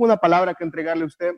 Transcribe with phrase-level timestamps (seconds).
[0.00, 1.32] tengo una palabra que entregarle a usted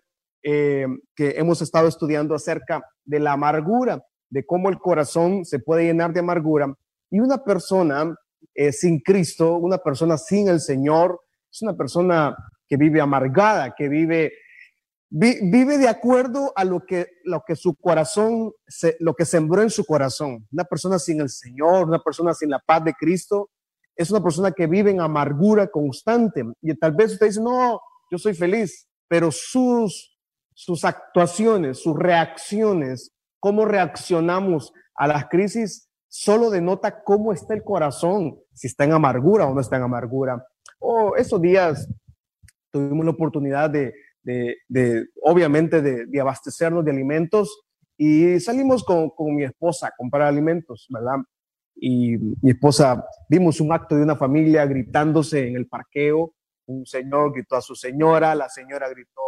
[0.44, 5.84] eh, que hemos estado estudiando acerca de la amargura, de cómo el corazón se puede
[5.84, 6.72] llenar de amargura
[7.10, 8.14] y una persona
[8.54, 11.20] eh, sin Cristo, una persona sin el Señor,
[11.50, 12.36] es una persona
[12.68, 14.32] que vive amargada, que vive
[15.10, 18.52] vive de acuerdo a lo que, lo que su corazón,
[18.98, 20.46] lo que sembró en su corazón.
[20.50, 23.50] Una persona sin el Señor, una persona sin la paz de Cristo,
[23.94, 26.44] es una persona que vive en amargura constante.
[26.62, 27.78] Y tal vez usted dice, no,
[28.12, 30.14] yo soy feliz, pero sus,
[30.52, 38.38] sus actuaciones, sus reacciones, cómo reaccionamos a las crisis, solo denota cómo está el corazón,
[38.52, 40.46] si está en amargura o no está en amargura.
[40.78, 41.88] O oh, esos días
[42.70, 47.62] tuvimos la oportunidad de, de, obviamente, de, abastecernos de alimentos
[47.96, 51.16] y salimos con, con, mi esposa a comprar alimentos, ¿verdad?
[51.74, 56.34] Y mi esposa, vimos un acto de una familia gritándose en el parqueo,
[56.66, 59.20] un señor gritó a su señora, la señora gritó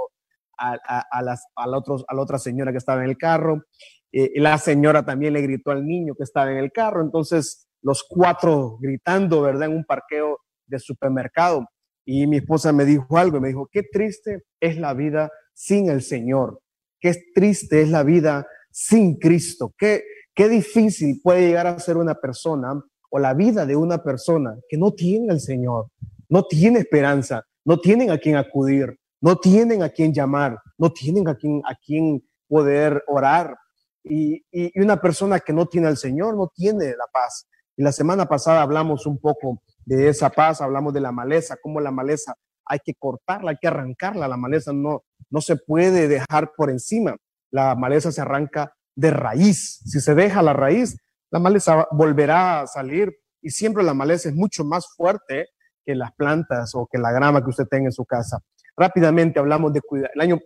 [0.56, 0.76] a,
[1.22, 3.64] las, a, la, otro, a otra señora que estaba en el carro,
[4.12, 8.04] eh, la señora también le gritó al niño que estaba en el carro, entonces los
[8.08, 9.68] cuatro gritando, ¿verdad?
[9.68, 11.66] En un parqueo de supermercado.
[12.06, 16.02] Y mi esposa me dijo algo, me dijo, qué triste es la vida sin el
[16.02, 16.60] Señor,
[17.00, 20.02] qué triste es la vida sin Cristo, qué,
[20.34, 24.76] qué difícil puede llegar a ser una persona o la vida de una persona que
[24.76, 25.88] no tiene al Señor,
[26.34, 31.28] no tiene esperanza, no tienen a quien acudir, no tienen a quien llamar, no tienen
[31.28, 33.56] a quien, a quien poder orar.
[34.02, 37.46] Y, y una persona que no tiene al Señor no tiene la paz.
[37.76, 41.78] Y la semana pasada hablamos un poco de esa paz, hablamos de la maleza, cómo
[41.80, 42.34] la maleza
[42.66, 47.16] hay que cortarla, hay que arrancarla, la maleza no, no se puede dejar por encima,
[47.52, 50.96] la maleza se arranca de raíz, si se deja la raíz,
[51.30, 55.53] la maleza volverá a salir y siempre la maleza es mucho más fuerte
[55.84, 58.40] que las plantas o que la grama que usted tenga en su casa.
[58.76, 60.40] Rápidamente hablamos de cuidar, el año,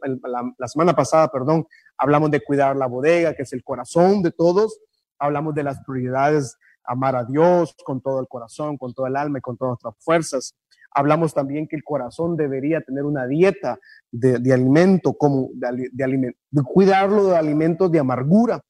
[0.59, 4.81] la, semana pasada, perdón, hablamos de cuidar la bodega, que es el corazón de todos,
[5.19, 9.39] hablamos de las prioridades amar a Dios con todo el corazón, con todo el alma
[9.39, 10.55] y con todas nuestras fuerzas.
[10.91, 13.79] Hablamos también que el corazón debería tener una dieta
[14.11, 18.63] de, alimento, como de, de cuidarlo de alimentos de amargura.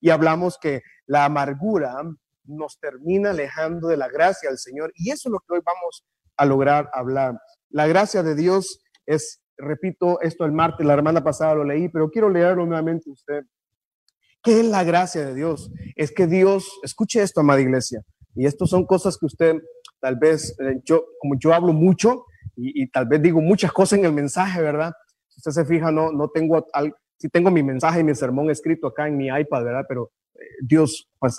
[0.00, 1.94] Y hablamos que la amargura
[2.44, 4.92] nos termina alejando de la gracia del Señor.
[4.94, 6.04] Y eso es lo que hoy vamos
[6.36, 7.40] a lograr hablar.
[7.70, 12.10] La gracia de Dios es, repito, esto el martes, la semana pasada lo leí, pero
[12.10, 13.42] quiero leerlo nuevamente usted.
[14.42, 15.70] ¿Qué es la gracia de Dios?
[15.94, 18.02] Es que Dios, escuche esto, amada iglesia,
[18.34, 19.56] y esto son cosas que usted
[20.00, 22.24] tal vez, eh, yo, como yo hablo mucho
[22.56, 24.92] y, tal vez digo muchas cosas en el mensaje, ¿verdad?
[25.36, 28.88] Usted se fija, no, no tengo, al, si tengo mi mensaje y mi sermón escrito
[28.88, 29.84] acá en mi iPad, ¿verdad?
[29.88, 30.10] Pero
[30.62, 31.38] Dios, pues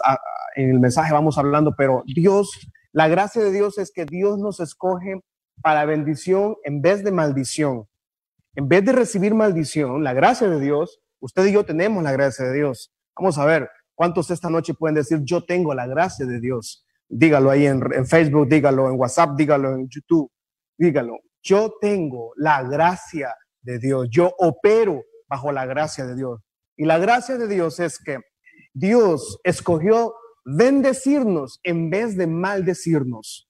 [0.56, 2.52] en el mensaje vamos hablando, pero Dios,
[2.92, 5.22] la gracia de Dios es que Dios nos escoge
[5.62, 7.88] para bendición en vez de maldición.
[8.56, 12.44] En vez de recibir maldición, la gracia de Dios Usted y yo tenemos la gracia
[12.44, 12.92] de Dios.
[13.16, 16.86] Vamos a ver cuántos esta noche pueden decir, yo tengo la gracia de Dios.
[17.08, 20.30] Dígalo ahí en, Facebook, dígalo en WhatsApp, dígalo en YouTube,
[20.78, 21.20] dígalo.
[21.42, 24.10] Yo tengo la gracia de Dios.
[24.12, 26.42] Yo opero bajo la gracia de Dios.
[26.76, 28.20] Y la gracia de Dios es que
[28.74, 33.50] Dios escogió bendecirnos en vez de maldecirnos.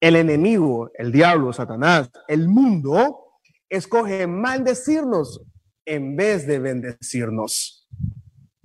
[0.00, 3.26] El enemigo, el diablo, Satanás, el mundo,
[3.68, 5.42] escoge maldecirnos
[5.84, 7.88] en vez de bendecirnos.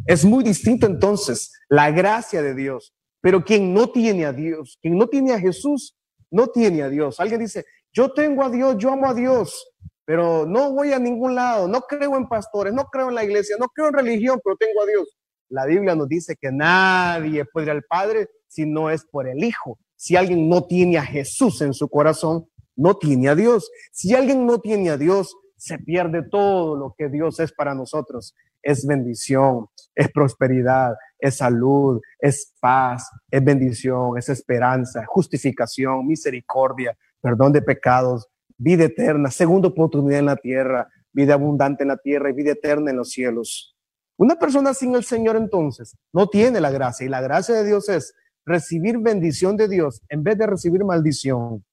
[0.06, 2.94] Es muy distinto entonces la gracia de Dios.
[3.22, 5.96] Pero quien no tiene a Dios, quien no tiene a Jesús,
[6.31, 7.19] no tiene a Dios.
[7.19, 9.73] Alguien dice, yo tengo a Dios, yo amo a Dios,
[10.06, 13.58] pero no voy a ningún lado, no creo en pastores, no creo en la iglesia,
[13.59, 15.18] no creo en religión, pero tengo a Dios.
[15.51, 19.78] La Biblia nos dice que nadie puede al Padre si no es por el Hijo.
[19.97, 22.47] Si alguien no tiene a Jesús en su corazón,
[22.78, 23.69] no tiene a Dios.
[23.91, 28.34] Si alguien no tiene a Dios, se pierde todo lo que Dios es para nosotros.
[28.63, 37.51] Es bendición, es prosperidad, es salud, es paz, es bendición, es esperanza, justificación, misericordia, perdón
[37.51, 38.25] de pecados,
[38.57, 42.90] vida eterna, segunda oportunidad en la tierra, vida abundante en la tierra y vida eterna
[42.90, 43.75] en los cielos.
[44.22, 47.90] Una persona sin el Señor entonces no tiene la gracia y la gracia de Dios
[47.90, 48.14] es
[48.46, 51.66] recibir bendición de Dios en vez de recibir maldición.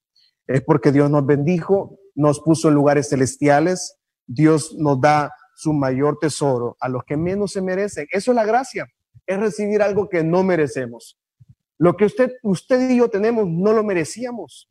[0.47, 6.19] Es porque Dios nos bendijo nos puso en lugares celestiales, Dios nos da su mayor
[6.19, 8.09] tesoro a los que menos se merecen.
[8.11, 8.89] Eso es la gracia,
[9.27, 11.19] es recibir algo que no merecemos.
[11.77, 14.71] Lo que usted, usted y yo tenemos no lo merecíamos,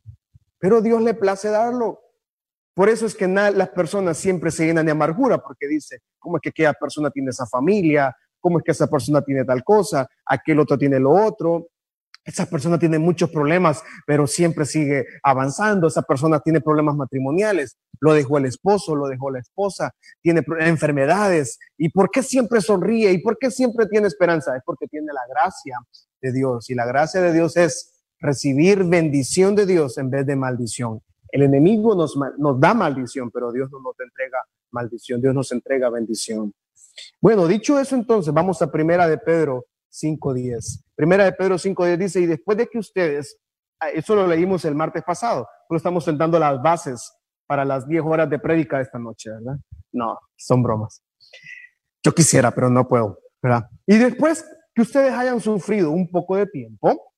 [0.57, 2.01] pero Dios le place darlo.
[2.77, 6.41] Por eso es que las personas siempre se llenan de amargura, porque dice, ¿cómo es
[6.43, 8.15] que aquella persona tiene esa familia?
[8.39, 10.07] ¿Cómo es que esa persona tiene tal cosa?
[10.23, 11.69] Aquel otro tiene lo otro.
[12.23, 15.87] esa persona tiene muchos problemas, pero siempre sigue avanzando.
[15.87, 17.77] Esa persona tiene problemas matrimoniales.
[17.99, 21.57] Lo dejó el esposo, lo dejó la esposa, tiene enfermedades.
[21.79, 23.11] ¿Y por qué siempre sonríe?
[23.11, 24.55] ¿Y por qué siempre tiene esperanza?
[24.55, 25.79] Es porque tiene la gracia
[26.21, 26.69] de Dios.
[26.69, 31.01] Y la gracia de Dios es recibir bendición de Dios en vez de maldición.
[31.31, 32.15] El enemigo nos,
[32.59, 34.39] da maldición, pero Dios no nos entrega
[34.71, 35.21] maldición.
[35.21, 36.53] Dios nos entrega bendición.
[37.21, 40.83] Bueno, dicho eso, entonces vamos a primera de Pedro 5.10.
[40.95, 43.37] Primera de Pedro 5.10 dice, y después de que ustedes,
[43.79, 47.13] ah, eso lo leímos el martes pasado, pero estamos sentando las bases
[47.45, 49.57] para las 10 horas de prédica esta noche, ¿verdad?
[49.91, 51.01] No, son bromas.
[52.03, 53.69] Yo quisiera, pero no puedo, ¿verdad?
[53.85, 57.13] Y después que ustedes hayan sufrido un poco de tiempo,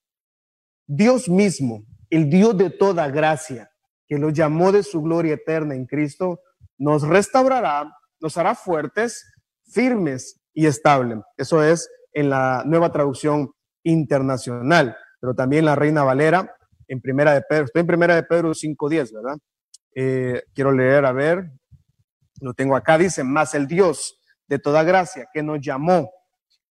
[0.88, 3.69] Dios mismo, el Dios de toda gracia,
[4.10, 6.42] que los llamó de su gloria eterna en Cristo,
[6.80, 9.32] nos restaurará, nos hará fuertes,
[9.72, 11.20] firmes y estables.
[11.38, 13.52] Eso es en la nueva traducción
[13.84, 16.56] internacional, pero también la Reina Valera
[16.88, 17.66] en Primera de Pedro.
[17.66, 19.38] Estoy en Primera de Pedro 5.10, ¿verdad?
[19.94, 21.52] Eh, quiero leer, a ver,
[22.42, 26.10] lo tengo acá, dice, más el Dios de toda gracia que nos llamó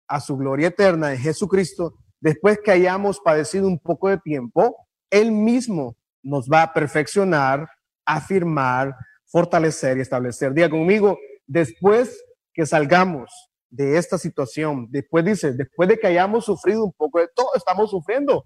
[0.07, 5.31] a su gloria eterna en Jesucristo, después que hayamos padecido un poco de tiempo, Él
[5.31, 7.69] mismo nos va a perfeccionar,
[8.03, 8.95] afirmar,
[9.25, 10.53] fortalecer y establecer.
[10.53, 12.21] Diga conmigo, después
[12.53, 13.29] que salgamos
[13.69, 14.87] de esta situación.
[14.89, 18.45] Después dice, después de que hayamos sufrido un poco de todo, estamos sufriendo.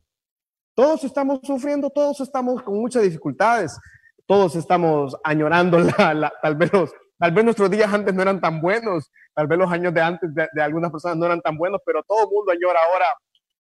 [0.76, 3.78] Todos estamos sufriendo, todos estamos con muchas dificultades,
[4.26, 6.72] todos estamos añorando la, tal vez
[7.18, 10.30] tal vez nuestros días antes no eran tan buenos, tal vez los años de antes
[10.34, 13.06] de, algunas personas no eran tan buenos, pero todo el mundo añora ahora.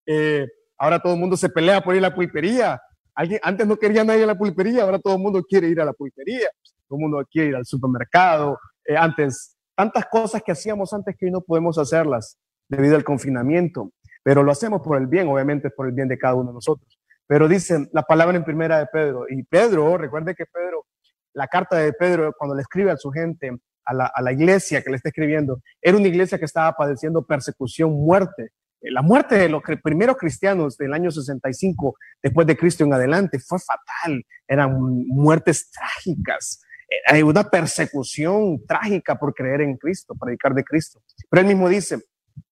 [0.05, 2.81] Eh, ahora todo el mundo se pelea por ir a la pulpería.
[3.15, 5.85] Alguien, antes no quería nadie a la pulpería, ahora todo el mundo quiere ir a
[5.85, 6.49] la pulpería.
[6.87, 8.59] Todo el mundo quiere ir al supermercado.
[8.85, 13.93] Eh, antes tantas cosas que hacíamos antes que hoy no podemos hacerlas debido al confinamiento,
[14.23, 16.99] pero lo hacemos por el bien, obviamente por el bien de cada uno de nosotros.
[17.25, 20.85] Pero dice la palabra en primera de Pedro, y Pedro, recuerde que Pedro,
[21.31, 24.81] la carta de Pedro, cuando le escribe a su gente, a la, a la iglesia
[24.81, 28.49] que le está escribiendo, era una iglesia que estaba padeciendo persecución, muerte.
[28.81, 33.59] La muerte de los primeros cristianos del año 65 después de Cristo en adelante fue
[33.59, 36.61] fatal, eran muertes trágicas
[37.05, 41.01] hay una persecución trágica por creer en Cristo, predicar de Cristo.
[41.29, 41.99] Pero él mismo dice,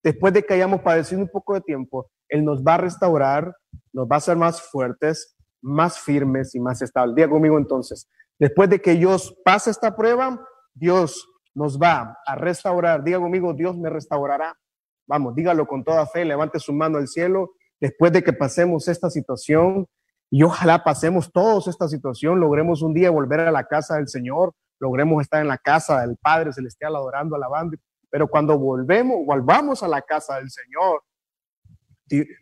[0.03, 3.55] después de que hayamos padecido un poco de tiempo, Él nos va a restaurar,
[3.93, 7.15] nos va a hacer más fuertes, más firmes y más estables.
[7.15, 8.07] Diga conmigo entonces,
[8.37, 13.03] después de que Dios pase esta prueba, Dios nos va a restaurar.
[13.03, 14.55] Diga conmigo, Dios me restaurará.
[15.07, 17.51] Vamos, dígalo con toda fe, levante su mano al cielo.
[17.79, 19.87] Después de que pasemos esta situación,
[20.29, 24.53] y ojalá pasemos todos esta situación, logremos un día volver a la casa del Señor,
[24.79, 27.77] logremos estar en la casa del Padre Celestial adorando, alabando.
[28.09, 31.03] Pero cuando volvemos, volvamos a la casa del Señor,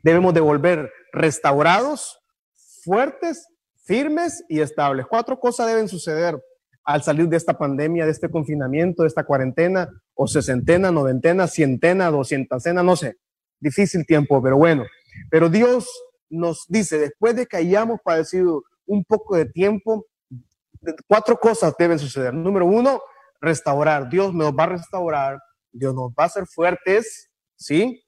[0.03, 2.19] debemos de volver restaurados,
[2.83, 3.47] fuertes,
[3.83, 5.06] firmes y estables.
[5.07, 6.41] Cuatro cosas deben suceder
[6.83, 12.09] al salir de esta pandemia, de este confinamiento, de esta cuarentena, o sesentena, noventena, cientena,
[12.09, 13.17] doscientacena, no sé.
[13.59, 14.85] Difícil tiempo, pero bueno.
[15.29, 15.88] Pero Dios
[16.29, 20.06] nos dice, después de que hayamos padecido un poco de tiempo,
[21.07, 22.33] cuatro cosas deben suceder.
[22.33, 23.01] Número uno,
[23.41, 24.09] restaurar.
[24.09, 25.39] Dios nos va a restaurar,
[25.71, 28.01] Dios nos va a hacer fuertes, ¿sí?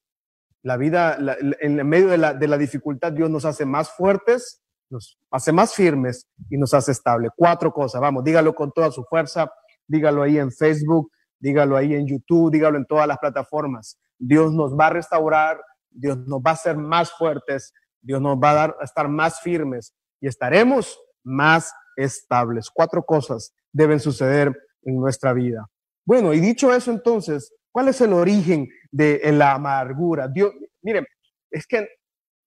[0.64, 1.18] La vida,
[1.60, 5.74] en medio de la, de la dificultad, Dios nos hace más fuertes, nos hace más
[5.74, 7.32] firmes y nos hace estables.
[7.36, 9.52] Cuatro cosas, vamos, dígalo con toda su fuerza,
[9.88, 14.00] dígalo ahí en Facebook, dígalo ahí en YouTube, dígalo en todas las plataformas.
[14.18, 18.52] Dios nos va a restaurar, Dios nos va a hacer más fuertes, Dios nos va
[18.52, 22.70] a dar a estar más firmes y estaremos más estables.
[22.70, 25.68] Cuatro cosas deben suceder en nuestra vida.
[26.06, 30.28] Bueno, y dicho eso entonces, ¿cuál es el origen de la amargura?
[30.28, 31.06] Dios, miren,
[31.52, 31.88] es que,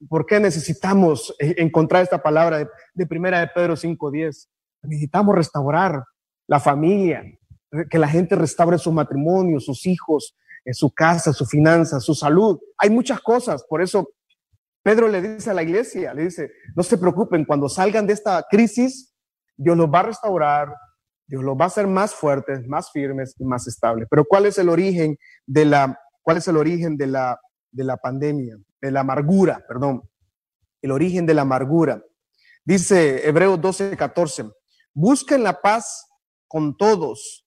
[0.09, 4.49] ¿por qué necesitamos e, encontrar esta palabra de, primera de Pedro 5.10?
[4.83, 6.03] Necesitamos restaurar
[6.47, 7.23] la familia,
[7.89, 12.59] que la gente restaure su matrimonio, sus hijos, en su casa, su finanza, su salud.
[12.79, 14.11] Hay muchas cosas, por eso
[14.83, 18.45] Pedro le dice a la iglesia, le dice, no se preocupen, cuando salgan de esta
[18.51, 19.15] crisis,
[19.57, 20.75] Dios los va a restaurar,
[21.27, 24.09] Dios los va a hacer más fuertes, más firmes y más estables.
[24.11, 27.39] Pero ¿cuál es el origen de la, cuál es el origen de la,
[27.71, 30.03] de la pandemia, de la amargura, perdón?
[30.83, 32.03] El origen de la amargura.
[32.65, 34.51] Dice Hebreos 12, 14,
[34.95, 36.07] busquen la paz
[36.49, 37.47] con todos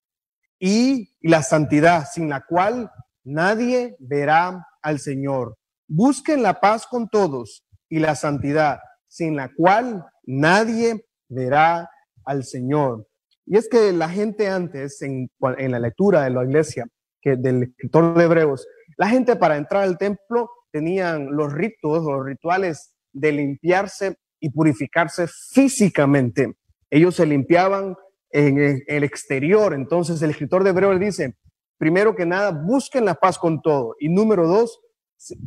[0.65, 2.89] y la santidad, sin la cual
[3.25, 5.57] nadie verá al Señor.
[5.89, 8.79] Busquen la paz con todos y la santidad,
[9.09, 11.89] sin la cual nadie verá
[12.23, 13.05] al Señor.
[13.45, 16.87] Y es que la gente antes, en, la lectura de la iglesia,
[17.21, 18.65] que del escritor de Hebreos,
[18.95, 25.27] la gente para entrar al templo tenían los ritos, los rituales de limpiarse y purificarse
[25.27, 26.55] físicamente.
[26.89, 27.97] Ellos se limpiaban
[28.33, 29.73] en el, exterior.
[29.73, 31.37] Entonces el escritor de Hebreo dice,
[31.77, 33.95] primero que nada, busquen la paz con todo.
[33.99, 34.81] Y número dos,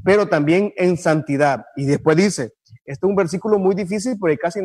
[0.04, 1.66] pero también en santidad.
[1.74, 2.52] Y después dice,
[2.84, 4.60] este es un versículo muy difícil porque casi,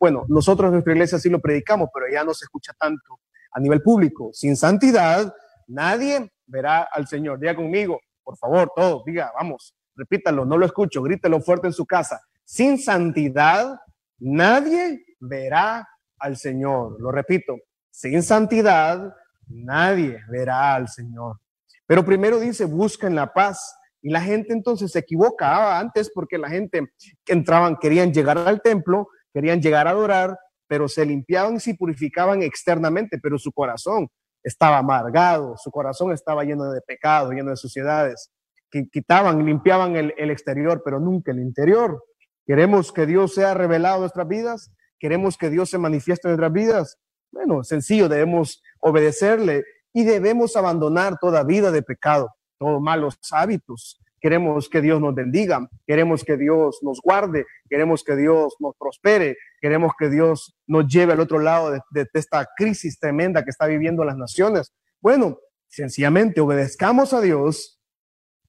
[0.00, 3.20] bueno, nosotros en nuestra iglesia sí lo predicamos, pero ya no se escucha tanto
[3.52, 4.30] a nivel público.
[4.32, 5.32] Sin santidad,
[5.68, 7.38] nadie verá al Señor.
[7.38, 11.84] Diga conmigo, por favor, todos, diga, vamos, repítalo, no lo escucho, grítelo fuerte en su
[11.84, 12.20] casa.
[12.44, 13.78] Sin santidad,
[14.18, 15.86] nadie verá
[16.22, 17.00] al Señor.
[17.00, 17.56] Lo repito,
[17.90, 19.14] sin santidad,
[19.48, 21.40] nadie verá al Señor.
[21.86, 23.76] Pero primero dice, busquen la paz.
[24.00, 26.92] Y la gente entonces se equivocaba antes porque la gente
[27.24, 31.74] que entraban querían llegar al templo, querían llegar a adorar, pero se limpiaban y se
[31.74, 34.08] purificaban externamente, pero su corazón
[34.42, 38.32] estaba amargado, su corazón estaba lleno de pecado, lleno de suciedades,
[38.70, 42.02] que quitaban, limpiaban el, el exterior, pero nunca el interior.
[42.44, 46.52] Queremos que Dios sea revelado en nuestras vidas, queremos que Dios se manifieste en nuestras
[46.52, 46.98] vidas.
[47.32, 52.30] Bueno, sencillo, debemos obedecerle y debemos abandonar toda vida de pecado
[52.62, 54.00] todos malos hábitos.
[54.20, 59.36] Queremos que Dios nos bendiga, queremos que Dios nos guarde, queremos que Dios nos prospere,
[59.60, 64.04] queremos que Dios nos lleve al otro lado de, esta crisis tremenda que está viviendo
[64.04, 64.72] las naciones.
[65.00, 67.80] Bueno, sencillamente obedezcamos a Dios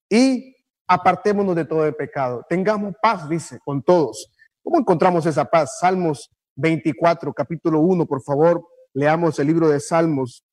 [0.08, 0.56] y
[0.88, 2.46] apartémonos de todo el pecado.
[2.48, 4.32] Tengamos paz, dice, con todos.
[4.62, 5.80] ¿Cómo encontramos esa paz?
[5.80, 10.46] Salmos 24, capítulo 1, por favor, leamos el libro de Salmos,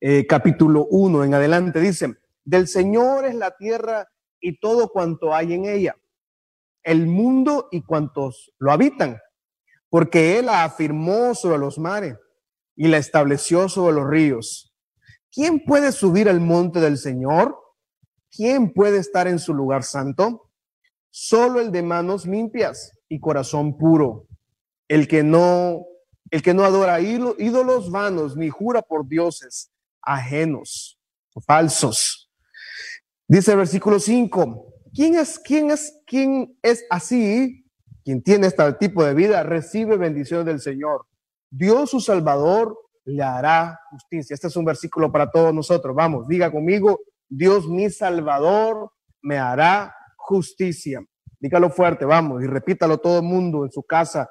[0.00, 1.80] eh, capítulo 1 en adelante.
[1.80, 4.08] Dice, del Señor es la tierra
[4.40, 5.96] y todo cuanto hay en ella,
[6.82, 9.18] el mundo y cuantos lo habitan,
[9.88, 12.16] porque Él la afirmó sobre los mares
[12.74, 14.74] y la estableció sobre los ríos.
[15.30, 17.56] ¿Quién puede subir al monte del Señor?
[18.30, 20.50] ¿Quién puede estar en su lugar santo?
[21.10, 24.26] Solo el de manos limpias y corazón puro,
[24.92, 25.86] el que no
[26.30, 29.70] el que no adora ídolos vanos ni jura por dioses
[30.02, 30.98] ajenos,
[31.46, 32.30] falsos
[33.26, 37.64] Dice el versículo 5, ¿quién es, quién es, quién es así?
[38.04, 41.06] Quien tiene este tipo de vida recibe bendición del Señor.
[41.50, 44.34] Dios su Salvador le hará justicia.
[44.34, 45.96] Este es un versículo para todos nosotros.
[45.96, 51.02] Vamos, diga conmigo, Dios mi Salvador me hará justicia.
[51.40, 54.28] Dígalo fuerte, vamos, y repítalo todo el mundo en su casa.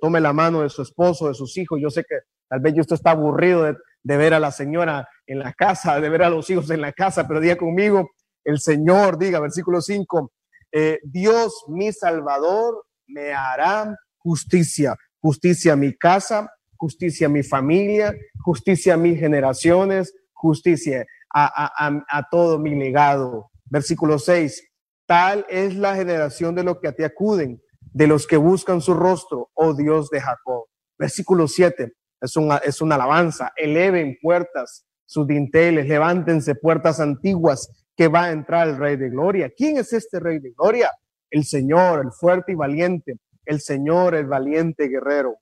[0.00, 1.78] Tome la mano de su esposo, de sus hijos.
[1.82, 2.16] Yo sé que
[2.48, 6.22] tal vez usted está aburrido de, ver a la señora en la casa, de ver
[6.22, 8.10] a los hijos en la casa, pero diga conmigo,
[8.44, 10.32] el Señor, diga, versículo 5,
[10.72, 18.14] eh, Dios mi Salvador me hará justicia, justicia a mi casa, justicia a mi familia,
[18.42, 23.50] justicia a mis generaciones, justicia a, todo mi legado.
[23.64, 24.62] Versículo 6,
[25.06, 27.60] tal es la generación de los que a ti acuden,
[27.94, 30.64] de los que buscan su rostro, oh Dios de Jacob.
[30.98, 38.08] Versículo 7, es una, es una alabanza, eleven puertas sus dinteles, levántense puertas antiguas que
[38.08, 39.50] va a entrar el Rey de Gloria.
[39.56, 40.90] ¿Quién es este Rey de Gloria?
[41.30, 45.36] El Señor, el fuerte y valiente, el Señor, el valiente guerrero.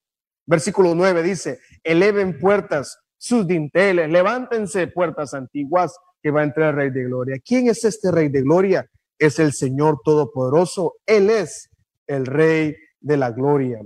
[0.45, 6.77] Versículo 9 dice, eleven puertas sus dinteles, levántense puertas antiguas, que va a entrar el
[6.77, 7.37] Rey de Gloria.
[7.45, 8.87] ¿Quién es este Rey de Gloria?
[9.19, 10.95] Es el Señor Todopoderoso.
[11.07, 11.69] Él es
[12.07, 13.81] el Rey de la Gloria.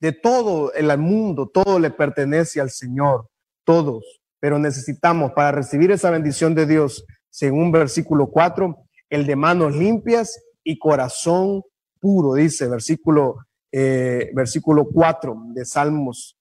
[0.00, 3.28] De todo el mundo, todo le pertenece al Señor,
[3.64, 4.20] todos.
[4.40, 8.76] Pero necesitamos, para recibir esa bendición de Dios, según versículo 4,
[9.10, 11.62] el de manos limpias y corazón
[12.00, 13.36] puro, dice versículo,
[13.72, 16.36] eh, versículo 4 de Salmos,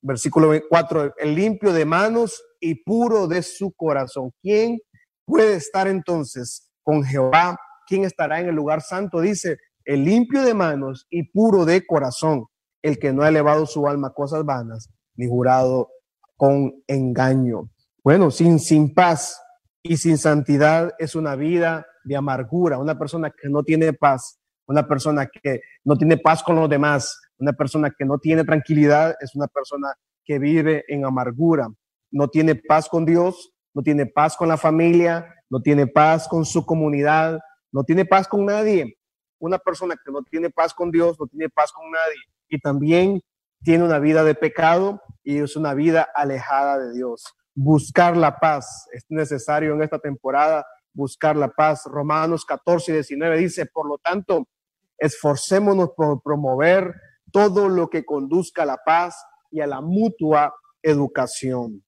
[0.00, 4.32] versículo 4, el limpio de manos y puro de su corazón.
[4.40, 4.78] ¿Quién
[5.24, 7.58] puede estar entonces con Jehová?
[7.86, 9.20] ¿Quién estará en el lugar santo?
[9.20, 12.46] Dice, el limpio de manos y puro de corazón,
[12.82, 15.90] el que no ha elevado su alma a cosas vanas, ni jurado
[16.36, 17.68] con engaño.
[18.02, 19.38] Bueno, sin, sin paz,
[19.82, 24.86] y sin santidad es una vida de amargura, una persona que no tiene paz, una
[24.86, 29.34] persona que no tiene paz con los demás, una persona que no tiene tranquilidad es
[29.34, 29.94] una persona
[30.24, 31.68] que vive en amargura,
[32.10, 36.44] no tiene paz con Dios, no tiene paz con la familia, no tiene paz con
[36.44, 37.40] su comunidad,
[37.72, 38.96] no tiene paz con nadie.
[39.40, 43.20] Una persona que no tiene paz con Dios, no tiene paz con nadie y también
[43.62, 48.88] tiene una vida de pecado y es una vida alejada de Dios buscar la paz.
[48.92, 51.84] Es necesario en esta temporada buscar la paz.
[51.84, 54.48] Romanos 14 y 19 dice, por lo tanto,
[54.98, 56.94] esforcémonos por promover
[57.32, 61.84] todo lo que conduzca a la paz y a la mutua educación.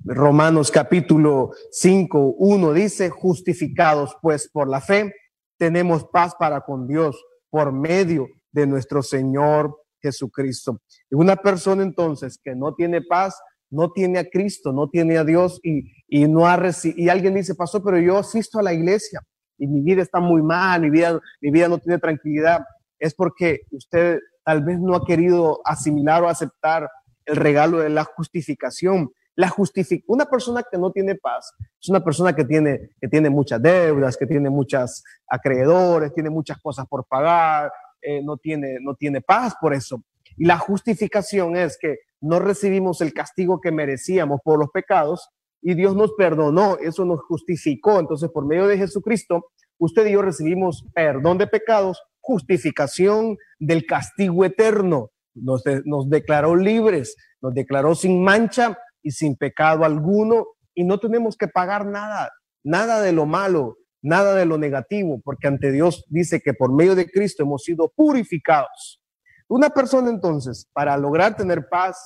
[0.00, 5.14] Romanos capítulo 5, 1 dice, justificados pues por la fe,
[5.58, 10.80] tenemos paz para con Dios por medio de nuestro Señor Jesucristo.
[11.10, 15.24] Y una persona entonces que no tiene paz, no tiene a Cristo, no tiene a
[15.24, 19.20] Dios y, y no ha y alguien dice, pastor, pero yo asisto a la iglesia
[19.58, 22.60] y mi vida está muy mal, mi vida, mi vida no tiene tranquilidad,
[22.98, 26.88] es porque usted tal vez no ha querido asimilar o aceptar
[27.24, 29.10] el regalo de la justificación.
[29.36, 33.30] La justific una persona que no tiene paz es una persona que tiene, que tiene
[33.30, 38.94] muchas deudas, que tiene muchos acreedores, tiene muchas cosas por pagar, eh, no, tiene, no
[38.94, 40.02] tiene paz por eso.
[40.36, 45.28] Y la justificación es que no recibimos el castigo que merecíamos por los pecados
[45.62, 47.98] y Dios nos perdonó, eso nos justificó.
[47.98, 49.46] Entonces, por medio de Jesucristo,
[49.78, 55.10] usted y yo recibimos perdón de pecados, justificación del castigo eterno.
[55.34, 61.36] Nos, nos declaró libres, nos declaró sin mancha y sin pecado alguno y no tenemos
[61.36, 62.32] que pagar nada,
[62.64, 66.96] nada de lo malo, nada de lo negativo, porque ante Dios dice que por medio
[66.96, 69.00] de Cristo hemos sido purificados.
[69.46, 71.96] Una persona entonces, para lograr tener paz,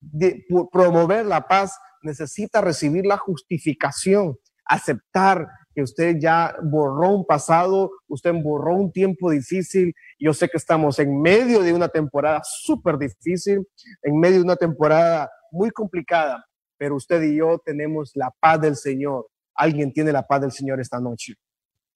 [0.00, 7.90] de, promover la paz, necesita recibir la justificación, aceptar que usted ya borró un pasado,
[8.08, 9.94] usted borró un tiempo difícil.
[10.18, 13.66] Yo sé que estamos en medio de una temporada súper difícil,
[14.02, 16.44] en medio de una temporada muy complicada,
[16.78, 19.28] pero usted y yo tenemos la paz del Señor.
[19.54, 21.34] Alguien tiene la paz del Señor esta noche.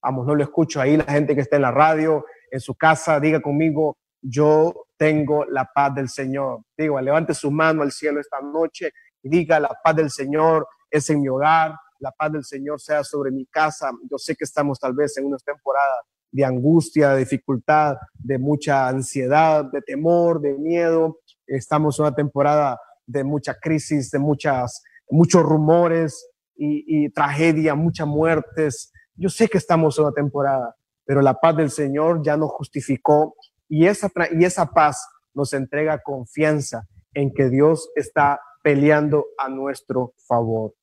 [0.01, 3.19] Vamos, no lo escucho ahí, la gente que está en la radio, en su casa,
[3.19, 6.61] diga conmigo, yo tengo la paz del Señor.
[6.77, 8.91] Digo, levante su mano al cielo esta noche
[9.23, 13.03] y diga, la paz del Señor es en mi hogar, la paz del Señor sea
[13.03, 13.91] sobre mi casa.
[14.09, 18.87] Yo sé que estamos tal vez en una temporada de angustia, de dificultad, de mucha
[18.87, 21.19] ansiedad, de temor, de miedo.
[21.47, 28.91] Estamos en una temporada de mucha crisis, de muchas, muchos rumores y, tragedia, muchas muertes.
[29.15, 33.35] Yo sé que estamos en una temporada, pero la paz del Señor ya nos justificó
[33.67, 40.13] y esa, y esa paz nos entrega confianza en que Dios está peleando a nuestro
[40.27, 40.73] favor.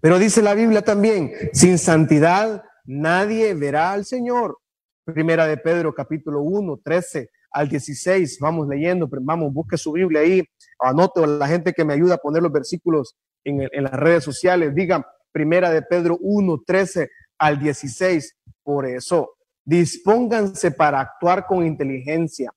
[0.00, 4.58] Pero dice la Biblia también, sin santidad nadie verá al Señor.
[5.04, 8.38] Primera de Pedro capítulo 1, 13 al 16.
[8.40, 10.44] Vamos leyendo, vamos, busque su Biblia ahí,
[10.80, 14.74] anote la gente que me ayuda a poner los versículos en, las redes sociales.
[14.74, 18.36] Diga Primera de Pedro 1, 13 al 16.
[18.62, 22.50] Por eso, dispónganse para actuar con inteligencia.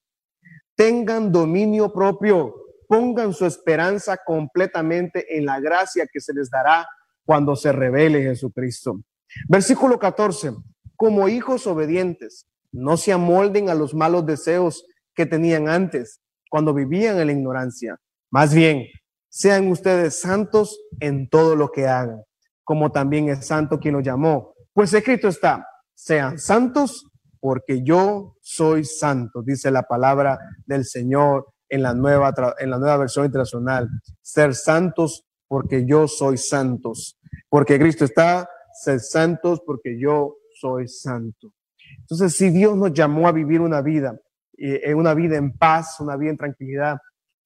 [0.75, 2.55] Tengan dominio propio.
[2.87, 6.87] Pongan su esperanza completamente en la gracia que se les dará
[7.23, 8.99] cuando se revele Jesucristo.
[9.47, 10.55] Versículo 14.
[10.95, 17.19] Como hijos obedientes, no se amolden a los malos deseos que tenían antes, cuando vivían
[17.19, 17.99] en la ignorancia.
[18.31, 18.85] Más bien,
[19.29, 22.21] sean ustedes santos en todo lo que hagan,
[22.63, 24.53] como también es santo quien los llamó.
[24.73, 31.83] Pues escrito está, sean santos porque yo soy santo, dice la palabra del Señor en
[31.83, 33.89] la nueva, en la nueva versión internacional.
[34.21, 37.19] Ser santos porque yo soy santos.
[37.47, 41.53] Porque Cristo está, ser santos porque yo soy santo.
[41.99, 44.19] Entonces, si Dios nos llamó a vivir una vida,
[44.57, 46.97] eh, una vida en paz, una vida en tranquilidad,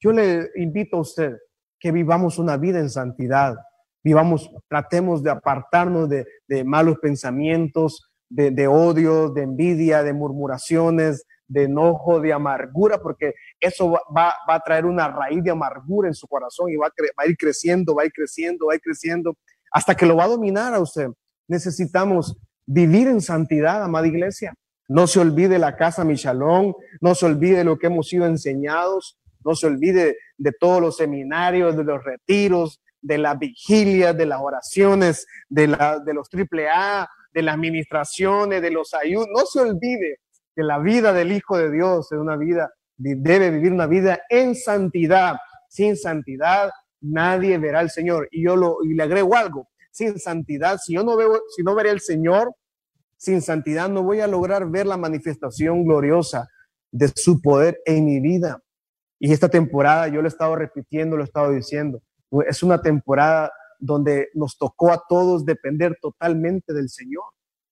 [0.03, 1.37] yo le invito a usted
[1.79, 3.55] que vivamos una vida en santidad,
[4.03, 6.25] vivamos, tratemos de apartarnos de,
[6.65, 13.93] malos pensamientos, de, de, odio, de envidia, de murmuraciones, de enojo, de amargura, porque eso
[14.15, 17.37] va, a traer una raíz de amargura en su corazón y va va a ir
[17.37, 19.37] creciendo, va a ir creciendo, va a ir creciendo
[19.71, 21.07] hasta que lo va a dominar a usted.
[21.47, 24.53] Necesitamos vivir en santidad, amada iglesia.
[24.89, 29.55] No se olvide la casa Michalón, no se olvide lo que hemos sido enseñados, no
[29.55, 35.27] se olvide de todos los seminarios, de los retiros, de las vigilias, de las oraciones,
[35.49, 35.67] de,
[36.13, 39.27] los triple A, de las administraciones, de los ayunos.
[39.33, 40.19] No se olvide
[40.55, 44.55] que la vida del Hijo de Dios es una vida, debe vivir una vida en
[44.55, 45.35] santidad.
[45.67, 48.29] Sin santidad nadie verá al Señor.
[48.31, 51.75] Y yo lo, y le agrego algo, sin santidad, si yo no veo, si no
[51.75, 52.55] veré al Señor,
[53.17, 56.47] sin santidad no voy a lograr ver la manifestación gloriosa
[56.91, 58.62] de su poder en mi vida.
[59.23, 62.03] Y esta temporada, yo lo he estado repitiendo, lo he estado diciendo,
[62.45, 67.23] es una temporada donde nos tocó a todos depender totalmente del Señor.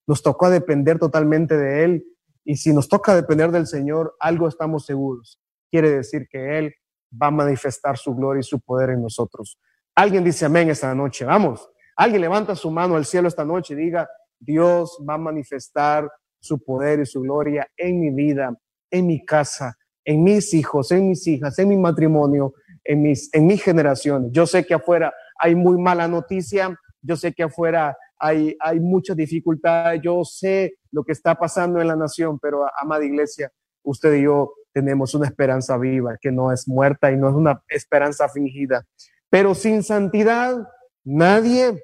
[0.06, 2.06] Nos tocó depender totalmente de Él.
[2.42, 5.38] Y si nos toca depender del Señor, algo estamos seguros.
[5.70, 6.74] Quiere decir que Él
[7.22, 9.58] va a manifestar su gloria y su poder en nosotros.
[9.94, 11.26] Alguien dice amén esta noche.
[11.26, 11.68] Vamos.
[11.96, 14.08] Alguien levanta su mano al cielo esta noche y diga,
[14.40, 16.10] Dios va a manifestar
[16.40, 18.58] su poder y su gloria en mi vida,
[18.90, 23.46] en mi casa, en mis hijos, en mis hijas, en mi matrimonio, en mis, en
[23.46, 24.30] mis generaciones.
[24.32, 29.16] Yo sé que afuera hay muy mala noticia, yo sé que afuera hay, hay muchas
[29.16, 30.00] dificultades.
[30.02, 33.50] Yo sé lo que está pasando en la nación, pero amada iglesia,
[33.82, 37.62] usted y yo tenemos una esperanza viva que no es muerta y no es una
[37.68, 38.86] esperanza fingida.
[39.28, 40.56] Pero sin santidad,
[41.04, 41.82] nadie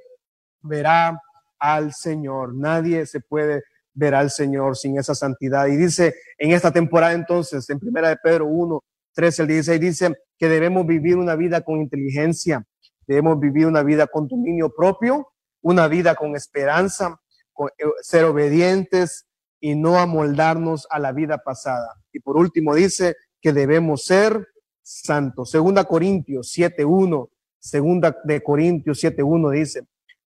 [0.63, 1.21] verá
[1.59, 2.55] al Señor.
[2.55, 3.65] Nadie se puede
[3.99, 5.67] ver al Señor sin esa santidad.
[5.67, 8.83] Y dice en esta temporada entonces, en primera de Pedro 1,
[9.15, 12.65] 13 al 16, dice que debemos vivir una vida con inteligencia,
[13.07, 15.29] debemos vivir una vida con dominio propio,
[15.61, 17.21] una vida con esperanza,
[17.53, 19.27] con, eh, ser obedientes
[19.61, 22.01] y no amoldarnos a la vida pasada.
[22.13, 24.47] Y por último dice que debemos ser
[24.83, 25.51] santos.
[25.51, 29.83] Segunda Corintios 7.1, segunda de Corintios 7.1 dice,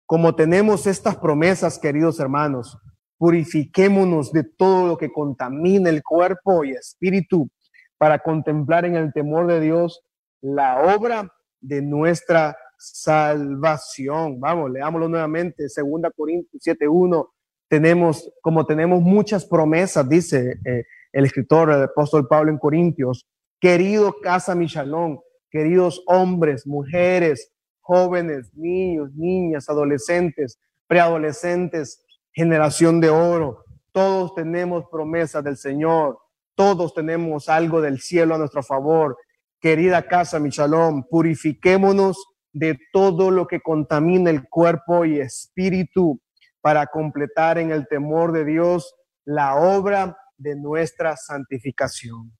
[0.05, 2.77] como tenemos estas promesas, queridos hermanos,
[3.21, 7.51] purifiquémonos de todo lo que contamina el cuerpo y espíritu
[7.99, 10.01] para contemplar en el temor de Dios
[10.41, 14.39] la obra de nuestra salvación.
[14.39, 17.27] Vamos, leámoslo nuevamente, Segunda Corintios 7.1.
[17.69, 23.27] Tenemos, como tenemos muchas promesas, dice eh, el escritor, el apóstol Pablo en Corintios,
[23.59, 25.19] querido casa Michalón,
[25.51, 33.63] queridos hombres, mujeres, jóvenes, niños, niñas, adolescentes, preadolescentes, generación de oro.
[33.91, 36.19] Todos tenemos promesas del Señor.
[36.55, 39.17] Todos tenemos algo del cielo a nuestro favor.
[39.59, 46.21] Querida casa, mi shalom, purifiquémonos de todo lo que contamina el cuerpo y espíritu
[46.61, 52.31] para completar en el temor de Dios la obra de nuestra santificación.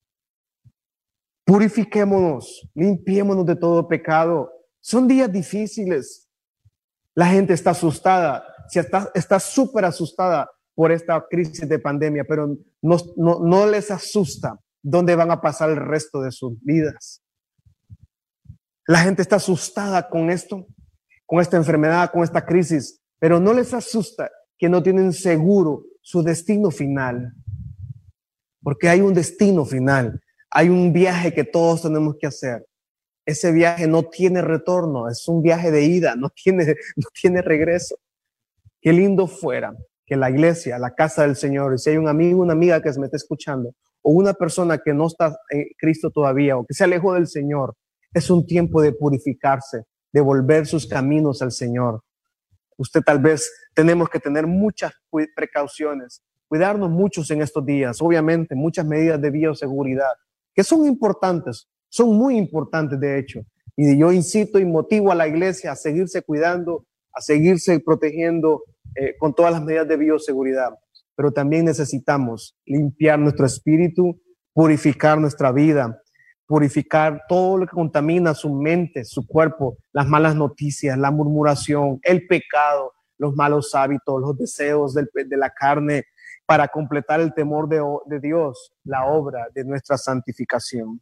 [1.45, 4.51] Purifiquémonos, limpiémonos de todo pecado
[4.82, 6.27] son días difíciles.
[7.15, 8.45] La gente está asustada,
[9.13, 15.32] está súper asustada por esta crisis de pandemia, pero no, no les asusta dónde van
[15.32, 17.21] a pasar el resto de sus vidas.
[18.88, 20.67] La gente está asustada con esto,
[21.26, 26.24] con esta enfermedad, con esta crisis, pero no les asusta que no tienen seguro su
[26.24, 27.34] destino final.
[28.63, 32.65] Porque hay un destino final, hay un viaje que todos tenemos que hacer
[33.25, 37.97] ese viaje no tiene retorno, es un viaje de ida, no tiene, no tiene regreso.
[38.81, 42.41] Qué lindo fuera que la iglesia, la casa del Señor, y si hay un amigo,
[42.41, 46.10] una amiga que se me está escuchando, o una persona que no está en Cristo
[46.10, 47.75] todavía, o que se alejó del Señor,
[48.13, 52.01] es un tiempo de purificarse, de volver sus caminos al Señor.
[52.77, 54.91] Usted tal vez tenemos que tener muchas
[55.36, 60.12] precauciones, cuidarnos muchos en estos días, obviamente muchas medidas de bioseguridad,
[60.53, 63.41] que son importantes, son muy importantes, de hecho.
[63.75, 68.63] Y yo incito y motivo a la iglesia a seguirse cuidando, a seguirse protegiendo
[68.95, 70.71] eh, con todas las medidas de bioseguridad.
[71.15, 74.21] Pero también necesitamos limpiar nuestro espíritu,
[74.54, 76.01] purificar nuestra vida,
[76.47, 82.25] purificar todo lo que contamina su mente, su cuerpo, las malas noticias, la murmuración, el
[82.25, 86.06] pecado, los malos hábitos, los deseos de la carne,
[86.45, 91.01] para completar el temor de Dios, la obra de nuestra santificación.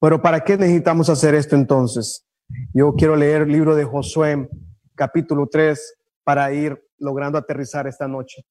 [0.00, 2.26] Pero ¿para qué necesitamos hacer esto entonces?
[2.72, 4.48] Yo quiero leer el libro de Josué,
[4.94, 8.46] capítulo 3, para ir logrando aterrizar esta noche.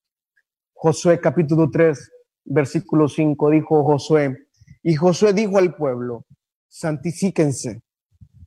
[0.73, 2.11] Josué, capítulo 3,
[2.45, 4.47] versículo 5, dijo Josué,
[4.83, 6.27] y Josué dijo al pueblo,
[6.67, 7.81] santifíquense,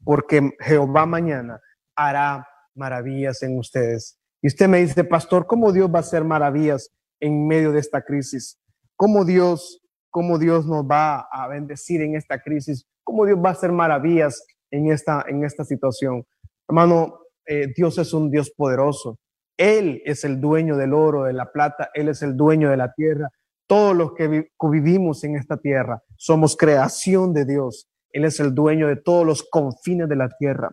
[0.04, 1.60] porque Jehová mañana
[1.96, 4.16] hará maravillas en ustedes.
[4.40, 8.00] Y usted me dice, pastor, ¿cómo Dios va a hacer maravillas en medio de esta
[8.02, 8.60] crisis?
[8.94, 13.52] ¿Cómo Dios cómo Dios nos va a bendecir en esta crisis, cómo Dios va a
[13.52, 16.24] hacer maravillas en esta, en esta situación.
[16.68, 19.18] Hermano, eh, Dios es un Dios poderoso.
[19.56, 22.92] Él es el dueño del oro, de la plata, Él es el dueño de la
[22.92, 23.28] tierra.
[23.66, 27.88] Todos los que vivimos en esta tierra somos creación de Dios.
[28.10, 30.72] Él es el dueño de todos los confines de la tierra.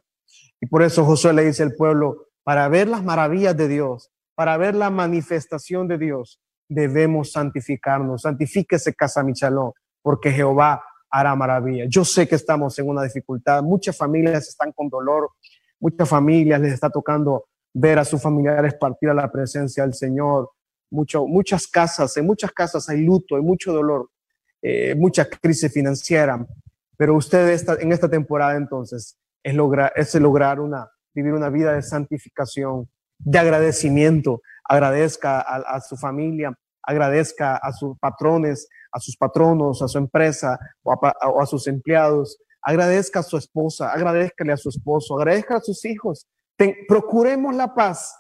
[0.61, 4.57] Y por eso Josué le dice al pueblo, para ver las maravillas de Dios, para
[4.57, 8.23] ver la manifestación de Dios, debemos santificarnos.
[8.23, 11.85] Santifíquese casa Michalón, porque Jehová hará maravilla.
[11.87, 13.63] Yo sé que estamos en una dificultad.
[13.63, 15.31] Muchas familias están con dolor.
[15.79, 20.49] Muchas familias les está tocando ver a sus familiares partir a la presencia del Señor.
[20.91, 24.09] Mucho, muchas casas, en muchas casas hay luto, hay mucho dolor,
[24.61, 26.45] eh, mucha crisis financiera.
[26.97, 31.81] Pero usted en esta temporada entonces es lograr, es lograr una, vivir una vida de
[31.81, 36.57] santificación, de agradecimiento, agradezca a, su familia,
[36.89, 43.19] agradezca a sus patrones, a sus patronos, a su empresa o a, sus empleados, agradezca
[43.19, 46.28] a su esposa, agradezcale a su esposo, agradezca a sus hijos.
[46.88, 48.15] procuremos la paz,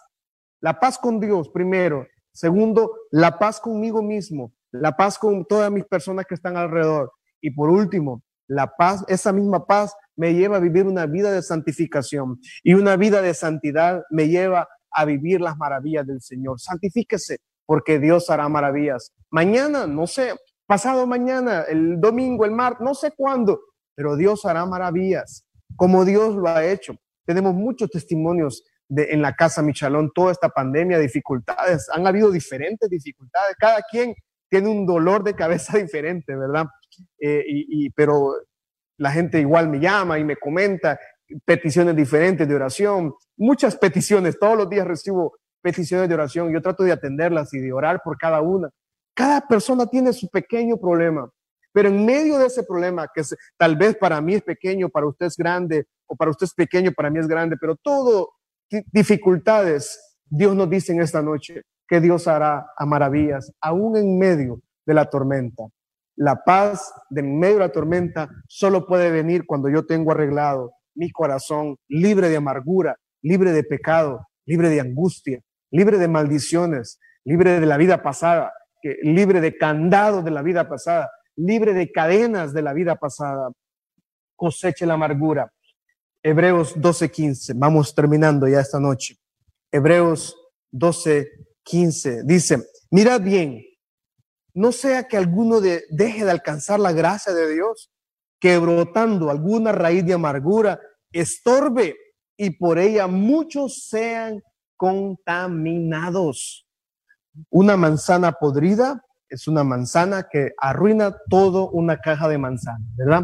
[0.61, 2.05] la paz con Dios primero.
[2.31, 7.11] Segundo, la paz conmigo mismo, la paz con todas mis personas que están alrededor.
[7.41, 11.41] Y por último, la paz, esa misma paz me lleva a vivir una vida de
[11.41, 16.59] santificación y una vida de santidad me lleva a vivir las maravillas del Señor.
[16.59, 19.13] Santifíquese porque Dios hará maravillas.
[19.29, 20.33] Mañana, no sé,
[20.65, 23.61] pasado mañana, el domingo, el martes, no sé cuándo,
[23.93, 26.95] pero Dios hará maravillas, como Dios lo ha hecho.
[27.27, 32.89] Tenemos muchos testimonios de, en la casa Michalón, toda esta pandemia, dificultades, han habido diferentes
[32.89, 34.15] dificultades, cada quien
[34.49, 36.65] tiene un dolor de cabeza diferente, ¿verdad?
[37.21, 38.33] Eh, pero
[38.97, 40.99] la gente igual me llama y me comenta
[41.45, 46.83] peticiones diferentes de oración, muchas peticiones, todos los días recibo peticiones de oración, yo trato
[46.83, 48.69] de atenderlas y de orar por cada una.
[49.13, 51.29] Cada persona tiene su pequeño problema,
[51.73, 53.21] pero en medio de ese problema, que
[53.57, 56.91] tal vez para mí es pequeño, para usted es grande, o para usted es pequeño,
[56.91, 58.29] para mí es grande, pero todo
[58.91, 64.61] dificultades, Dios nos dice en esta noche que Dios hará a maravillas, aún en medio
[64.85, 65.63] de la tormenta.
[66.15, 70.73] La paz de en medio de la tormenta solo puede venir cuando yo tengo arreglado
[70.95, 75.39] mi corazón libre de amargura, libre de pecado, libre de angustia,
[75.71, 78.53] libre de maldiciones, libre de la vida pasada,
[79.01, 83.51] libre de candados de la vida pasada, libre de cadenas de la vida pasada.
[84.35, 85.51] Coseche la amargura.
[86.23, 87.53] Hebreos 12:15.
[87.55, 89.17] Vamos terminando ya esta noche.
[89.71, 90.35] Hebreos
[90.71, 93.63] 12:15 dice, mirad bien,
[94.53, 97.91] no sea que alguno deje de alcanzar la gracia de Dios,
[98.39, 100.79] que brotando alguna raíz de amargura
[101.11, 101.95] estorbe
[102.37, 104.41] y por ella muchos sean
[104.79, 106.65] contaminados.
[107.49, 113.23] Una manzana podrida es una manzana que arruina todo una caja de manzana, ¿verdad?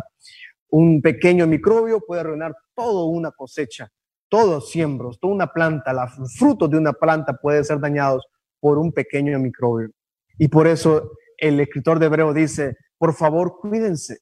[0.69, 3.89] Un pequeño microbio puede arruinar toda una cosecha,
[4.27, 8.27] todos siembros, toda una planta, los frutos de una planta pueden ser dañados
[8.59, 9.91] por un pequeño microbio.
[10.37, 14.19] Y por eso el escritor de Hebreo dice, por favor, cuídense,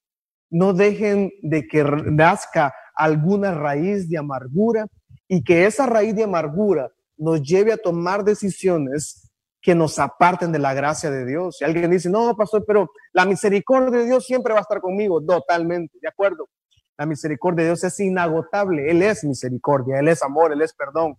[0.51, 4.85] no dejen de que nazca alguna raíz de amargura
[5.27, 6.91] y que esa raíz de amargura
[7.23, 9.31] nos lleve a tomar decisiones
[9.61, 11.57] que nos aparten de la gracia de Dios.
[11.57, 15.23] Si alguien dice, no, pastor, pero la misericordia de Dios siempre va a estar conmigo,
[15.23, 16.49] totalmente, de acuerdo.
[16.97, 21.17] La misericordia de Dios es inagotable, Él es misericordia, Él es amor, Él es perdón.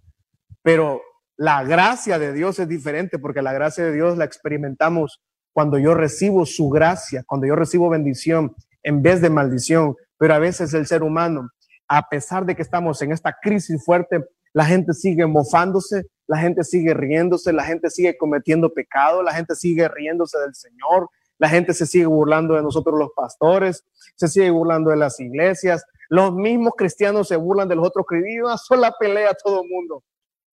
[0.63, 1.01] Pero
[1.37, 5.23] la gracia de Dios es diferente porque la gracia de Dios la experimentamos
[5.55, 9.97] cuando yo recibo su gracia, cuando yo recibo bendición en vez de maldición.
[10.19, 11.49] Pero a veces el ser humano,
[11.89, 14.23] a pesar de que estamos en esta crisis fuerte,
[14.55, 19.55] la gente sigue mofándose, la gente sigue riéndose, la gente sigue cometiendo pecado, la gente
[19.55, 24.51] sigue riéndose del Señor, la gente se sigue burlando de nosotros los pastores, se sigue
[24.51, 28.95] burlando de las iglesias, los mismos cristianos se burlan de los otros cristianos, una sola
[28.99, 30.05] pelea a todo el mundo.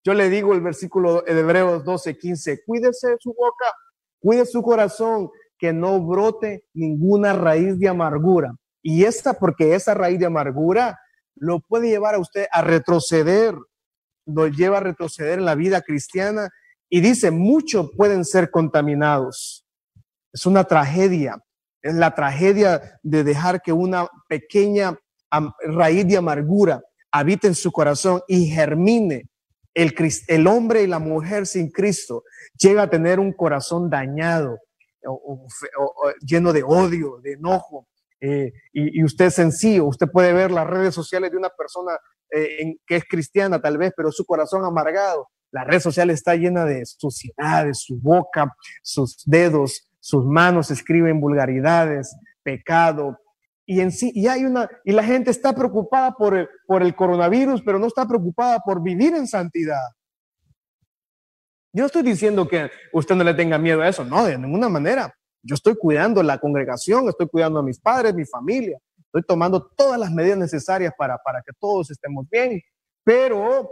[0.04, 3.66] Yo le digo el versículo de Hebreos 12, 15, cuídese su boca,
[4.20, 8.56] cuide su corazón, que no brote ninguna raíz de amargura.
[8.82, 11.00] Y esta, porque esa raíz de amargura
[11.36, 13.56] lo puede llevar a usted a retroceder,
[14.26, 16.50] nos lleva a retroceder en la vida cristiana
[16.90, 19.66] y dice, muchos pueden ser contaminados.
[20.34, 21.42] Es una tragedia,
[21.82, 24.98] es la tragedia de dejar que una pequeña
[25.66, 26.82] raíz de amargura
[27.12, 29.30] habite en su corazón y germine.
[29.74, 29.94] El,
[30.28, 32.24] el hombre y la mujer sin Cristo
[32.58, 34.60] llega a tener un corazón dañado,
[35.06, 35.48] o,
[36.22, 37.88] lleno de odio, de enojo,
[38.22, 41.98] eh, y, usted es sencillo, usted puede ver las redes sociales de una persona
[42.32, 45.28] eh, que es cristiana tal vez, pero su corazón amargado.
[45.52, 52.16] La red social está llena de suciedades, su boca, sus dedos, sus manos escriben vulgaridades,
[52.44, 53.18] pecado.
[53.66, 56.96] Y en sí, y hay una, y la gente está preocupada por el, por el
[56.96, 59.82] coronavirus, pero no está preocupada por vivir en santidad.
[61.74, 64.70] Yo no estoy diciendo que usted no le tenga miedo a eso, no, de ninguna
[64.70, 65.14] manera.
[65.44, 70.00] Yo estoy cuidando la congregación, estoy cuidando a mis padres, mi familia, estoy tomando todas
[70.00, 72.62] las medidas necesarias para, para que todos estemos bien,
[73.04, 73.72] pero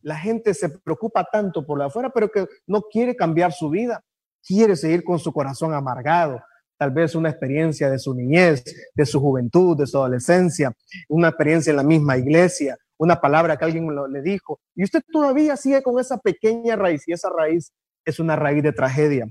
[0.00, 4.04] la gente se preocupa tanto por la afuera, pero que no quiere cambiar su vida,
[4.46, 6.40] quiere seguir con su corazón amargado,
[6.76, 8.62] tal vez una experiencia de su niñez,
[8.94, 10.72] de su juventud, de su adolescencia,
[11.08, 15.56] una experiencia en la misma iglesia, una palabra que alguien le dijo, y usted todavía
[15.56, 17.72] sigue con esa pequeña raíz, y esa raíz
[18.04, 19.26] es una raíz de tragedia.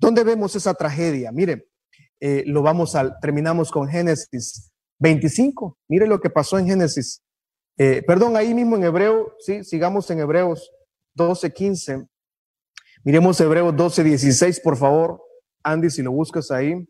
[0.00, 1.30] ¿Dónde vemos esa tragedia?
[1.30, 1.68] Mire,
[2.20, 5.76] eh, lo vamos a, terminamos con Génesis 25.
[5.88, 7.22] Mire lo que pasó en Génesis.
[7.76, 10.72] Eh, perdón, ahí mismo en Hebreo, sí, sigamos en Hebreos
[11.14, 12.06] 12, 15.
[13.04, 15.22] Miremos Hebreos 12, 16, por favor.
[15.62, 16.88] Andy, si lo buscas ahí.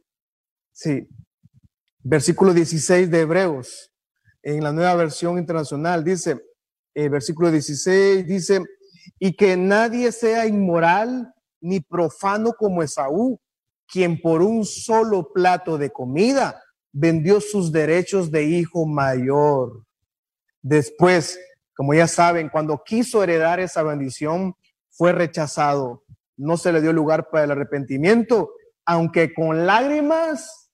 [0.73, 1.09] Sí.
[2.05, 3.93] Versículo 16 de Hebreos,
[4.43, 6.41] en la nueva versión internacional, dice,
[6.95, 8.61] eh, versículo 16, dice,
[9.19, 13.41] y que nadie sea inmoral ni profano como Esaú,
[13.87, 19.85] quien por un solo plato de comida vendió sus derechos de hijo mayor.
[20.63, 21.39] Después,
[21.75, 24.55] como ya saben, cuando quiso heredar esa bendición,
[24.91, 26.05] fue rechazado.
[26.37, 28.53] No se le dio lugar para el arrepentimiento,
[28.85, 30.71] aunque con lágrimas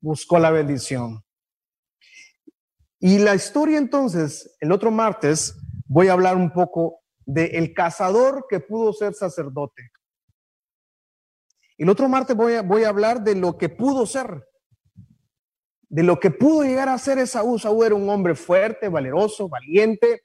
[0.00, 1.22] buscó la bendición.
[3.00, 8.46] Y la historia entonces, el otro martes, voy a hablar un poco de el cazador
[8.48, 9.90] que pudo ser sacerdote.
[11.76, 14.46] El otro martes voy a, hablar de lo que pudo ser,
[15.88, 17.56] de lo que pudo llegar a ser Esaú.
[17.56, 20.22] Esaú era un hombre fuerte, valeroso, valiente,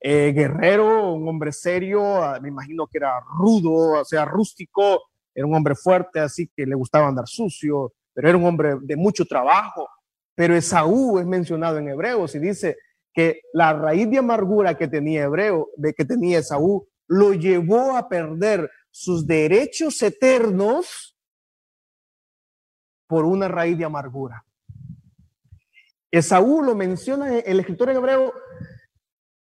[0.00, 5.00] eh, guerrero, un hombre serio, ah, me imagino que era rudo, o sea, rústico,
[5.34, 8.96] era un hombre fuerte, así que le gustaba andar sucio, pero era un hombre de
[8.96, 9.88] mucho trabajo.
[10.34, 12.76] Pero Esaú es mencionado en Hebreos y dice
[13.14, 18.08] que la raíz de amargura que tenía Hebreo, de que tenía Esaú, lo llevó a
[18.08, 21.16] perder sus derechos eternos
[23.08, 24.44] por una raíz de amargura.
[26.10, 28.32] Esaú lo menciona el escritor en hebreo,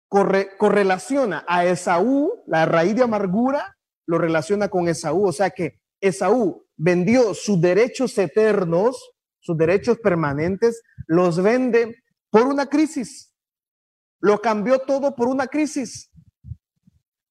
[0.10, 5.28] correlaciona a Esaú, la raíz de amargura, lo relaciona con Esaú.
[5.28, 12.66] O sea que Esaú vendió sus derechos eternos, sus derechos permanentes, los vende por una
[12.66, 13.36] crisis.
[14.20, 16.12] Lo cambió todo por una crisis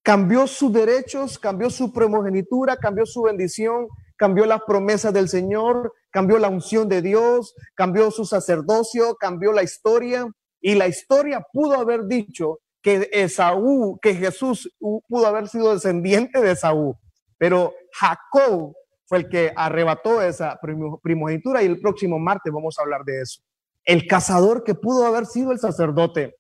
[0.07, 6.39] cambió sus derechos, cambió su primogenitura, cambió su bendición, cambió las promesas del Señor, cambió
[6.39, 10.33] la unción de Dios, cambió su sacerdocio, cambió la historia.
[10.61, 16.53] Y la historia pudo haber dicho que Esaú, que Jesús pudo haber sido descendiente de
[16.53, 16.97] Esaú,
[17.37, 20.57] pero Jacob fue el que arrebató esa
[21.03, 23.43] primogenitura y el próximo martes vamos a hablar de eso.
[23.85, 26.37] El cazador que pudo haber sido el sacerdote,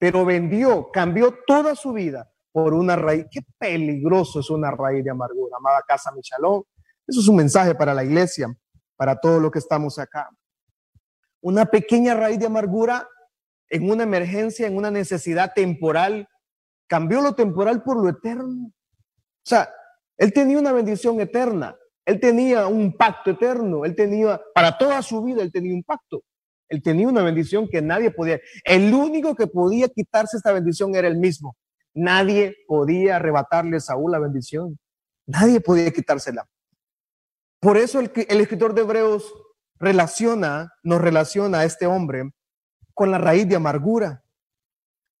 [0.00, 3.26] pero vendió, cambió toda su vida por una raíz.
[3.30, 6.62] Qué peligroso es una raíz de amargura, amada casa Michalón.
[7.06, 8.54] Eso es un mensaje para la iglesia,
[8.96, 10.28] para todos los que estamos acá.
[11.40, 13.08] Una pequeña raíz de amargura
[13.68, 16.28] en una emergencia, en una necesidad temporal,
[16.86, 18.66] cambió lo temporal por lo eterno.
[18.68, 19.68] O sea,
[20.18, 25.22] él tenía una bendición eterna, él tenía un pacto eterno, él tenía, para toda su
[25.24, 26.22] vida, él tenía un pacto.
[26.68, 28.40] Él tenía una bendición que nadie podía.
[28.64, 31.54] El único que podía quitarse esta bendición era él mismo.
[31.94, 34.78] Nadie podía arrebatarle a Saúl la bendición.
[35.26, 36.48] Nadie podía quitársela.
[37.60, 39.32] Por eso el, escritor de Hebreos
[39.78, 42.32] relaciona, nos relaciona a este hombre
[42.94, 44.24] con la raíz de amargura.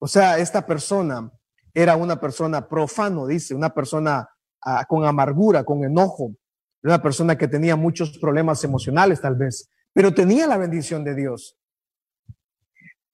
[0.00, 1.30] O sea, esta persona
[1.72, 4.28] era una persona profano, dice, una persona
[4.60, 6.34] ah, con amargura, con enojo,
[6.82, 11.56] una persona que tenía muchos problemas emocionales tal vez, pero tenía la bendición de Dios.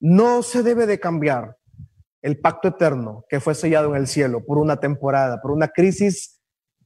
[0.00, 1.57] No se debe de cambiar
[2.22, 6.40] el pacto eterno que fue sellado en el cielo por una temporada, por una crisis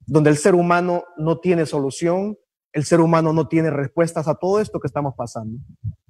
[0.07, 2.37] donde el ser humano no tiene solución,
[2.73, 5.59] el ser humano no tiene respuestas a todo esto que estamos pasando,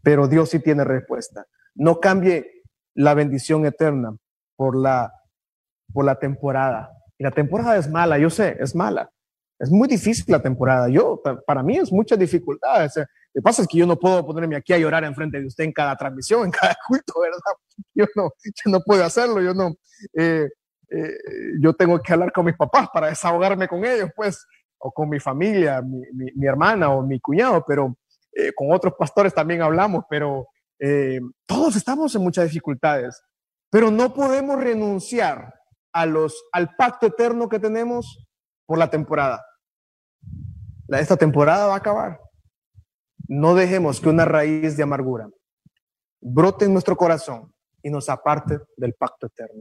[0.02, 1.46] pero Dios sí tiene respuesta.
[1.74, 2.62] No cambie
[2.94, 4.16] la bendición eterna
[4.56, 5.12] por la,
[5.92, 6.90] por la temporada.
[7.18, 9.11] Y la temporada es mala, yo sé, es mala.
[9.58, 10.88] Es muy difícil la temporada.
[10.88, 12.90] Yo, para mí es mucha dificultad.
[13.35, 15.64] Lo que pasa es que yo no puedo ponerme aquí a llorar enfrente de usted
[15.64, 17.38] en cada transmisión, en cada culto, ¿verdad?
[17.95, 19.75] Yo no, yo no puedo hacerlo, yo no.
[20.14, 20.49] Eh,
[20.90, 21.18] eh,
[21.61, 24.45] yo tengo que hablar con mis papás para desahogarme con ellos, pues,
[24.79, 26.03] o con mi familia, mi,
[26.35, 27.97] mi, hermana o mi cuñado, pero
[28.33, 30.47] eh, con otros pastores también hablamos, pero
[31.47, 33.23] todos estamos en muchas dificultades,
[33.71, 35.55] pero no podemos renunciar
[35.92, 38.27] a los, al pacto eterno que tenemos
[38.66, 39.40] por la temporada
[41.01, 42.21] esta temporada va a acabar.
[43.35, 45.27] No dejemos que una raíz de amargura
[46.21, 47.51] brote en nuestro corazón
[47.83, 49.61] y nos aparte del pacto eterno.